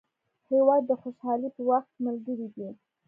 [0.51, 2.69] هېواد د خوشحالۍ په وخت ملګری دی.